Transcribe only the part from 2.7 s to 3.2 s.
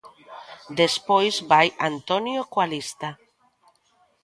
lista.